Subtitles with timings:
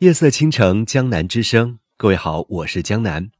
[0.00, 1.78] 夜色倾城，江南之声。
[1.96, 3.30] 各位好，我是江南。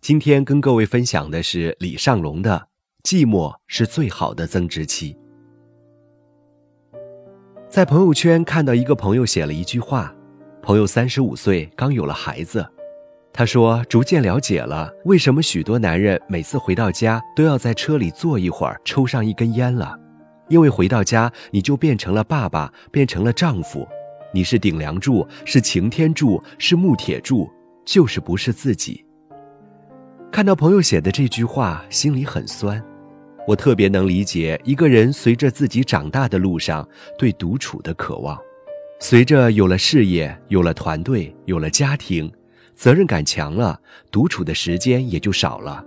[0.00, 2.68] 今天跟各位分享的是李尚龙的
[3.06, 5.14] 《寂寞是最好的增值期》。
[7.68, 10.16] 在朋友圈看到一个朋友写了一句话
[10.64, 12.66] ：“朋友三十五岁，刚有了孩子。”
[13.30, 19.94] 他说：“逐渐了解了为什么许多男人每次回到家都要在车里坐一会儿，抽上一根烟了。
[20.48, 23.86] 因为回到家你就变成了爸爸，变成了丈夫。”
[24.36, 27.50] 你是顶梁柱，是擎天柱，是木铁柱，
[27.86, 29.02] 就是不是自己。
[30.30, 32.84] 看到朋友写的这句话，心里很酸。
[33.48, 36.86] 我特别能理解一个人随着自己长大的路上
[37.18, 38.38] 对独处的渴望。
[39.00, 42.30] 随着有了事业，有了团队，有了家庭，
[42.74, 45.82] 责任感强了，独处的时间也就少了。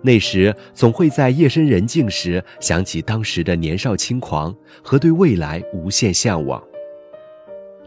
[0.00, 6.58] 那时总会在夜深人静时想起当时的年少轻狂和对未来无限向往。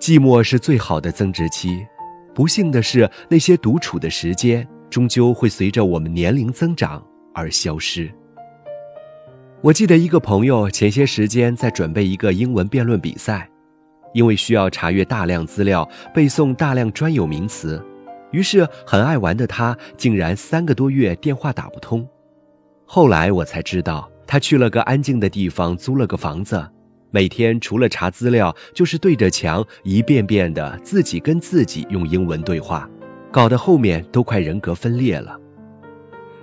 [0.05, 1.83] 寂寞是最好的增值期，
[2.35, 8.07] 不幸的是，那些独处的时间终究会随着我们年龄增长而消失。
[9.61, 13.49] 我记得一个朋友前些时间在准备一个英文辩论比赛，
[14.13, 17.83] 因为需要查阅大量资料、背诵大量专有名词，
[18.29, 22.07] 于是很爱玩的他竟然三个多月电话打不通。
[22.85, 26.63] 后来我才知道，他去了个安静的地方，租了个房子。
[27.15, 32.89] 每天除了查资料，就是对着墙一遍遍的自己跟自己用英文对话，
[33.31, 35.39] 搞得后面都快人格分裂了。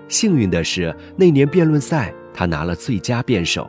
[0.09, 3.69] 幸运的是，那年辩论赛他拿了最佳辩手。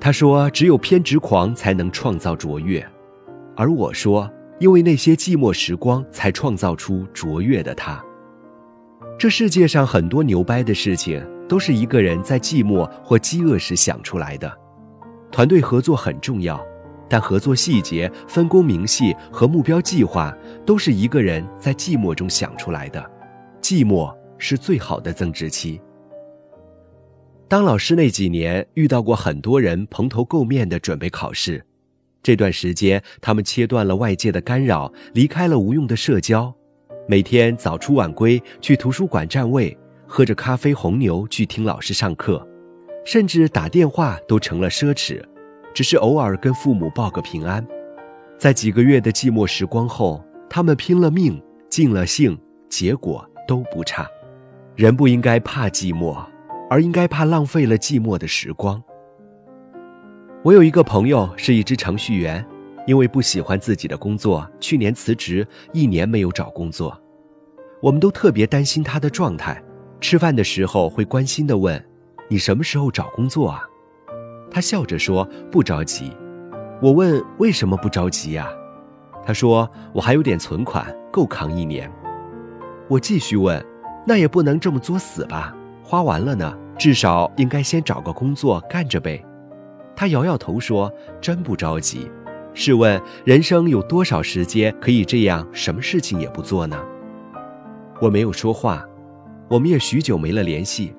[0.00, 2.82] 他说：“只有偏执狂才能创造卓越。”
[3.54, 8.02] 而我说：“因为那些寂寞时光，才创造出卓越的他。”
[9.20, 14.50] 这世界上很多牛掰的事情，都是一个人在寂寞或饥饿时想出来的。
[15.34, 16.64] 团队合作很重要，
[17.08, 20.32] 但合作细节、分工明细和目标计划
[20.64, 23.04] 都是一个人在寂寞中想出来的。
[23.60, 25.80] 寂寞是最好的增值期。
[27.48, 31.66] 当老师那几年，遇到过很多人蓬头垢面的准备考试，
[32.22, 36.54] 这段时间他们切断了外界的干扰，离开了无用的社交，
[37.08, 42.48] 每天早出晚归去图书馆占位，喝着咖啡红牛去听老师上课。
[43.04, 45.22] 甚至打电话都成了奢侈，
[45.74, 47.64] 只是偶尔跟父母报个平安。
[48.38, 52.38] 在几个月的寂寞时光后，他们拼了命，尽了兴，
[52.68, 54.08] 结果都不差。
[54.74, 56.16] 人不应该怕寂寞，
[56.68, 58.82] 而应该怕浪费了寂寞的时光。
[60.42, 62.44] 我有一个朋友是一只程序员，
[62.86, 67.00] 因为不喜欢自己的工作，去年辞职，一年没有找工作。
[67.80, 69.62] 我们都特别担心他的状态，
[70.00, 71.82] 吃饭的时候会关心地问。
[72.28, 73.64] 你什么时候找工作啊？
[74.50, 76.10] 他笑着说：“不着急。”
[76.80, 78.48] 我问：“为什么不着急呀？”
[79.24, 81.90] 他说：“我还有点存款，够扛一年。”
[82.88, 83.64] 我继续问
[84.06, 85.54] ：“那也不能这么作死吧？
[85.82, 89.24] 花完了呢，至少应该先找个工作干着呗。”
[89.96, 92.10] 他摇摇头说：“真不着急。
[92.52, 96.80] 试问人生有多少时间可以这样，什么事情也不做呢？”
[98.00, 98.84] 我没有说话，
[99.48, 100.94] 我们也许久没了联系。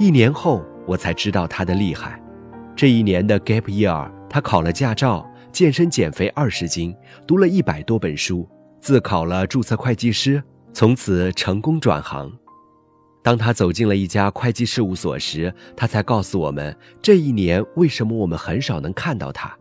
[0.00, 2.18] 一年后，我才知道他的厉害。
[2.74, 6.96] 这一年的 gap year，他考了驾照，健身减肥二十斤，
[7.26, 8.48] 读了一百多本书，
[8.80, 12.32] 自考了注册会计师，从此成功转行。
[13.22, 19.54] 当他走进了一家会计事务所时，他才告诉我们，这一年为什么我们很少能看到他，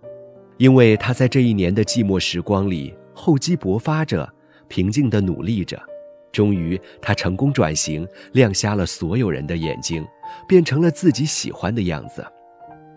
[0.56, 4.34] 因为他在这一年的寂寞时光里厚积薄发着，
[4.70, 5.78] 平静地努力着。
[6.32, 10.06] 终于，他成功转型，亮瞎了所有人的眼睛，
[10.48, 12.26] 变成了自己喜欢的样子。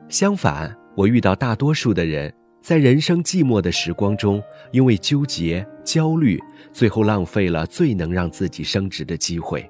[0.08, 2.32] 相反，我遇到大多数的人，
[2.62, 6.38] 在人生寂寞的时光中，因为纠结、焦虑，
[6.72, 9.68] 最后浪费了最能让自己升职的机会。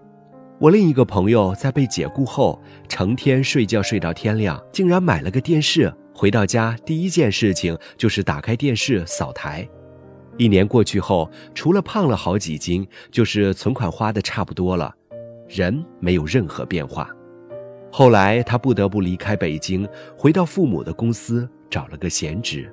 [0.59, 9.69] 我另一个朋友在被解雇后，成天睡觉睡到天亮，竟然买了个电视，回到家第一件事情就是打开电视扫台。
[10.39, 14.95] 一年过去后，除了胖了好几斤，就是存款花的差不多了，
[15.49, 17.09] 人没有任何变化。
[17.95, 19.87] 后来他不得不离开北京，
[20.17, 22.73] 回到父母的公司找了个闲职。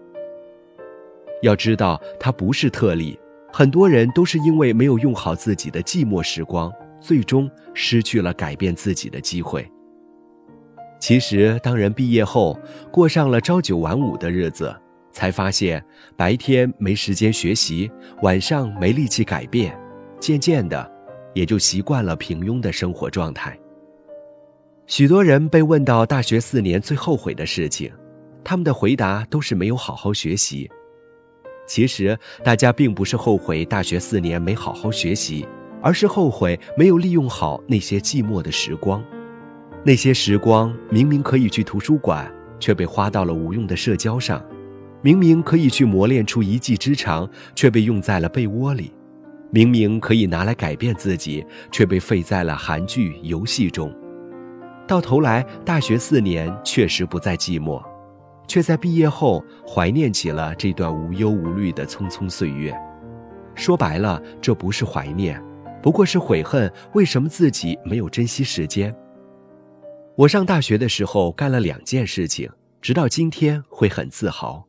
[1.41, 3.19] 要知道，他不是特例，
[3.51, 6.71] 很多人都是因为没有用好自己的寂寞时光，
[7.01, 9.69] 最终失去了改变自己的机会。
[11.01, 12.57] 其实，当人毕业后，
[12.89, 14.73] 过上了朝九晚五的日子。
[15.11, 15.83] 才发现
[16.15, 19.77] 白天没时间学习，晚上没力气改变，
[20.19, 20.89] 渐渐的，
[21.33, 23.59] 也就习惯了平庸的生活状态。
[24.89, 27.91] 许多人被问到大学四年最后悔的事情，
[28.43, 30.67] 他们的回答都是没有好好学习。
[31.67, 35.47] 其实大家并不是后悔大学四年没好好学习，
[35.79, 39.05] 而是后悔没有利用好那些寂寞的时光。
[39.85, 42.27] 那些时光明明可以去图书馆，
[42.59, 44.41] 却被花到了无用的社交上；
[45.03, 48.91] 明明可以去磨练出一技之长，却被用在了被窝里；
[49.51, 53.93] 明明可以拿来改变自己，却被废在了韩剧、游戏中。
[54.89, 57.79] 到头来，大学四年确实不再寂寞。
[58.47, 62.75] 却在毕业后怀念起了这段无忧无虑的匆匆岁月。
[63.53, 65.39] 说白了，这不是怀念，
[65.79, 68.91] 不过是悔恨为什么自己没有珍惜时间。
[70.15, 72.49] 我上大学的时候干了两件事情，
[72.81, 74.65] 直到今天会很自豪。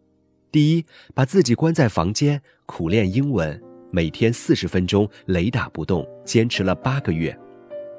[0.52, 0.84] 第一，
[1.14, 3.58] 把自己关在房间苦练英文，
[3.90, 7.34] 每天四十分钟雷打不动，坚持了八个月。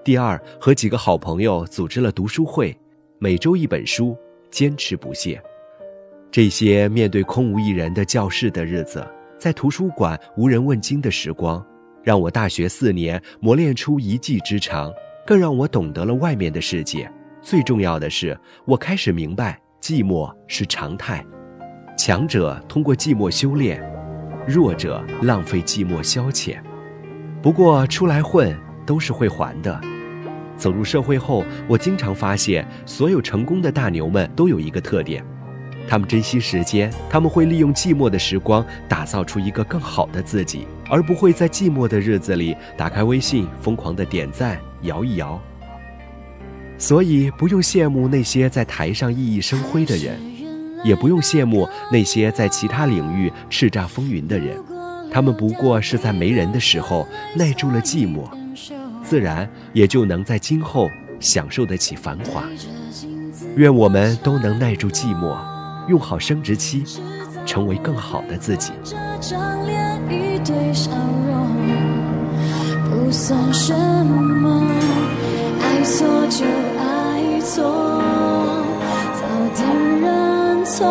[0.04, 2.76] 第二，和几个好朋友组织了读书会，
[3.20, 4.18] 每周一本书，
[4.50, 5.40] 坚持不懈。
[6.32, 9.08] 这些面对空无一人的教室的日子，
[9.38, 11.64] 在图书馆无人问津的时光，
[12.02, 14.92] 让我大学四年磨练出一技之长，
[15.24, 17.08] 更让我懂得了外面的世界。
[17.40, 21.24] 最重要的是，我开始明白寂寞是常态，
[21.96, 23.80] 强者通过寂寞修炼，
[24.48, 26.60] 弱者浪费寂寞消遣。
[27.40, 29.80] 不过出来混都是会还的。
[30.62, 35.26] 走入社会后，我经常发现，所有成功的大牛们都有一个特点。
[35.88, 45.42] 他们珍惜时间，他们会利用寂寞的时光打造出一个更好的自己，而不会在寂寞的日子里打开微信疯狂的点赞摇一摇。
[46.78, 50.16] 所以不用羡慕那些在台上熠熠生辉的人，
[50.84, 54.56] 也不用羡慕那些在其他领域叱咤风云的人，
[55.12, 58.30] 他们不过是在没人的时候耐住了寂寞，
[59.04, 60.90] 自然也就能在今后
[61.20, 62.44] 享受得起繁华。
[63.56, 65.38] 愿我们都能耐住寂寞。
[65.88, 66.84] 用好生殖期，
[67.46, 68.72] 成为更好的自己。
[72.90, 74.64] 不算什么。
[75.60, 76.46] 爱错就
[76.78, 77.64] 爱错，
[79.16, 79.22] 早
[79.56, 80.86] 点认错，